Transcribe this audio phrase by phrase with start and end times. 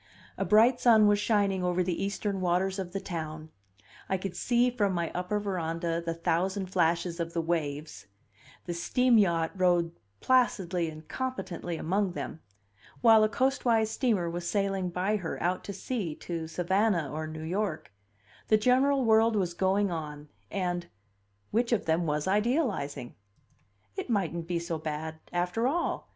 [0.35, 3.51] A bright sun was shining over the eastern waters of the town,
[4.09, 8.07] I could see from my upper veranda the thousand flashes of the waves;
[8.65, 12.39] the steam yacht rode placidly and competently among them,
[13.01, 17.43] while a coastwise steamer was sailing by her, out to sea, to Savannah, or New
[17.43, 17.91] York;
[18.47, 20.87] the general world was going on, and
[21.51, 23.13] which of them was idealizing?
[23.95, 26.09] It mightn't be so bad, after all.